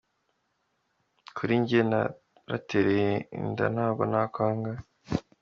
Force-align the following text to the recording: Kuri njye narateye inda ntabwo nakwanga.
Kuri 1.35 1.53
njye 1.61 1.79
narateye 1.89 3.09
inda 3.39 3.65
ntabwo 3.73 4.03
nakwanga. 4.11 4.71